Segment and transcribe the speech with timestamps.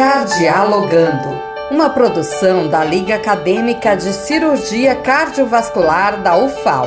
[0.00, 1.28] Cardialogando,
[1.70, 6.86] uma produção da Liga Acadêmica de Cirurgia Cardiovascular da UFAL.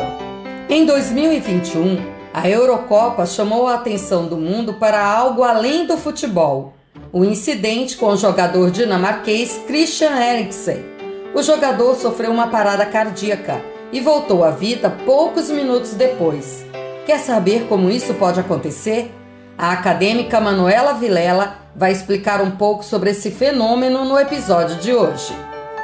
[0.68, 2.04] Em 2021,
[2.34, 6.74] a Eurocopa chamou a atenção do mundo para algo além do futebol.
[7.12, 10.84] O incidente com o jogador dinamarquês Christian Eriksen.
[11.36, 13.62] O jogador sofreu uma parada cardíaca
[13.92, 16.66] e voltou à vida poucos minutos depois.
[17.06, 19.12] Quer saber como isso pode acontecer?
[19.58, 25.34] A acadêmica Manuela Vilela vai explicar um pouco sobre esse fenômeno no episódio de hoje.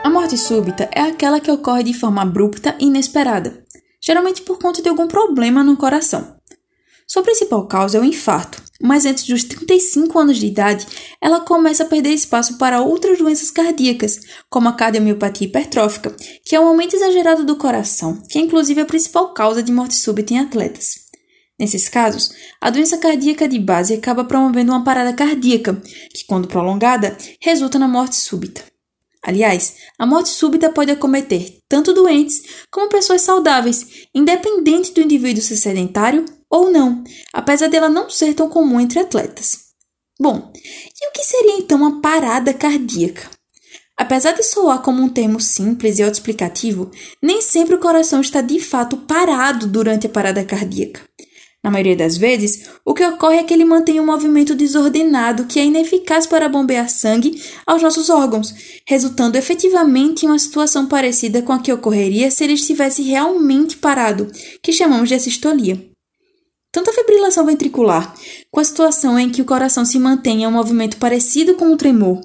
[0.03, 3.63] A morte súbita é aquela que ocorre de forma abrupta e inesperada,
[4.02, 6.35] geralmente por conta de algum problema no coração.
[7.08, 10.88] Sua principal causa é o infarto, mas antes dos 35 anos de idade,
[11.22, 16.59] ela começa a perder espaço para outras doenças cardíacas, como a cardiomiopatia hipertrófica, que é
[16.59, 20.39] um aumento exagerado do coração, que é inclusive a principal causa de morte súbita em
[20.39, 21.09] atletas.
[21.59, 22.31] Nesses casos,
[22.62, 25.81] a doença cardíaca de base acaba promovendo uma parada cardíaca,
[26.13, 28.63] que, quando prolongada, resulta na morte súbita.
[29.22, 35.58] Aliás, a morte súbita pode acometer tanto doentes como pessoas saudáveis, independente do indivíduo ser
[35.58, 39.70] sedentário ou não, apesar dela não ser tão comum entre atletas.
[40.20, 43.30] Bom, e o que seria então uma parada cardíaca?
[43.98, 46.89] Apesar de soar como um termo simples e autoexplicativo,
[47.22, 51.02] nem sempre o coração está de fato parado durante a parada cardíaca.
[51.61, 55.59] Na maioria das vezes, o que ocorre é que ele mantém um movimento desordenado que
[55.59, 58.53] é ineficaz para bombear sangue aos nossos órgãos,
[58.88, 64.31] resultando efetivamente em uma situação parecida com a que ocorreria se ele estivesse realmente parado,
[64.63, 65.89] que chamamos de assistolia.
[66.71, 68.13] Tanto a fibrilação ventricular,
[68.52, 71.75] com a situação em que o coração se mantém em um movimento parecido com o
[71.75, 72.21] tremor,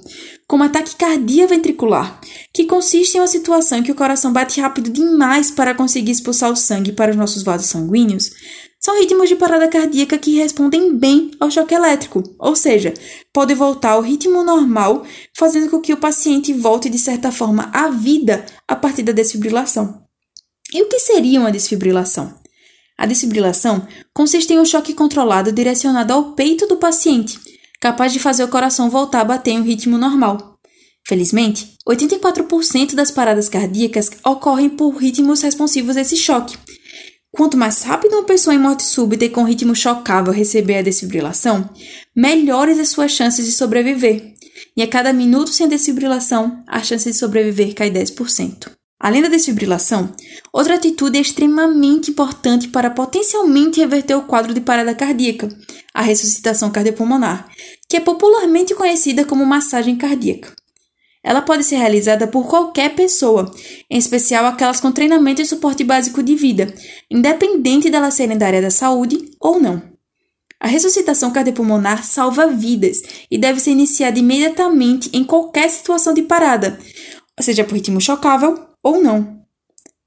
[0.47, 2.21] como a taquicardia ventricular,
[2.53, 6.51] que consiste em uma situação em que o coração bate rápido demais para conseguir expulsar
[6.51, 8.29] o sangue para os nossos vasos sanguíneos,
[8.85, 12.93] são ritmos de parada cardíaca que respondem bem ao choque elétrico, ou seja,
[13.33, 15.03] pode voltar ao ritmo normal,
[15.35, 20.03] fazendo com que o paciente volte de certa forma à vida a partir da desfibrilação.
[20.71, 22.31] E o que seria uma desfibrilação?
[22.95, 27.39] A desfibrilação consiste em um choque controlado direcionado ao peito do paciente,
[27.81, 30.59] capaz de fazer o coração voltar a bater em um ritmo normal.
[31.07, 36.55] Felizmente, 84% das paradas cardíacas ocorrem por ritmos responsivos a esse choque,
[37.35, 41.69] Quanto mais rápido uma pessoa em morte súbita e com ritmo chocável receber a desfibrilação,
[42.15, 44.33] melhores as suas chances de sobreviver.
[44.77, 48.71] E a cada minuto sem a desfibrilação, a chance de sobreviver cai 10%.
[48.97, 50.13] Além da desfibrilação,
[50.53, 55.49] outra atitude é extremamente importante para potencialmente reverter o quadro de parada cardíaca,
[55.93, 57.49] a ressuscitação cardiopulmonar,
[57.89, 60.54] que é popularmente conhecida como massagem cardíaca.
[61.25, 63.51] Ela pode ser realizada por qualquer pessoa,
[63.89, 66.71] em especial aquelas com treinamento e suporte básico de vida,
[67.09, 69.81] independente delas serem da área da saúde ou não.
[70.59, 76.79] A ressuscitação cardiopulmonar salva vidas e deve ser iniciada imediatamente em qualquer situação de parada,
[77.39, 79.44] seja por ritmo chocável ou não.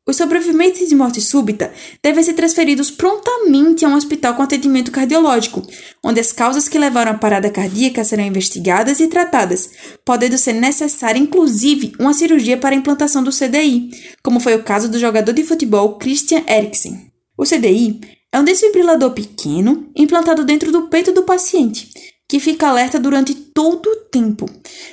[0.09, 1.71] Os sobreviventes de morte súbita
[2.03, 5.63] devem ser transferidos prontamente a um hospital com atendimento cardiológico,
[6.03, 9.69] onde as causas que levaram à parada cardíaca serão investigadas e tratadas,
[10.07, 13.91] podendo ser necessária inclusive uma cirurgia para a implantação do CDI,
[14.23, 17.13] como foi o caso do jogador de futebol Christian Eriksen.
[17.37, 18.01] O CDI
[18.33, 21.91] é um desfibrilador pequeno implantado dentro do peito do paciente,
[22.27, 24.47] que fica alerta durante todo o tempo,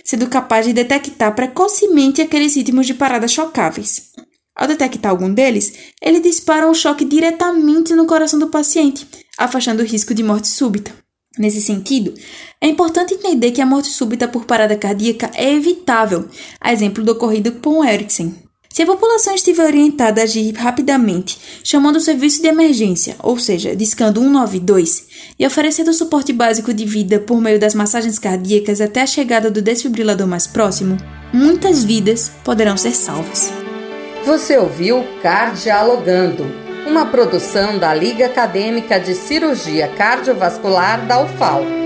[0.04, 4.14] sendo capaz de detectar precocemente aqueles ritmos de parada chocáveis.
[4.56, 9.06] Ao detectar algum deles, ele dispara um choque diretamente no coração do paciente,
[9.38, 10.92] afastando o risco de morte súbita.
[11.38, 12.14] Nesse sentido,
[12.62, 16.30] é importante entender que a morte súbita por parada cardíaca é evitável,
[16.62, 18.34] a exemplo do ocorrido com Erickson.
[18.76, 23.76] Se a população estiver orientada a agir rapidamente, chamando o serviço de emergência, ou seja,
[23.76, 25.08] discando 192,
[25.40, 29.62] e oferecendo suporte básico de vida por meio das massagens cardíacas até a chegada do
[29.62, 30.98] desfibrilador mais próximo,
[31.34, 33.65] muitas vidas poderão ser salvas.
[34.26, 36.46] Você ouviu Cardialogando,
[36.88, 41.85] uma produção da Liga Acadêmica de Cirurgia Cardiovascular da UFAL.